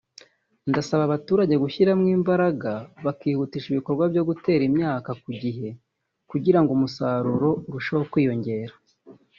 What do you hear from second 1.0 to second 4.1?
Abaturage gushyiramo imbaraga bakihutisha ibikorwa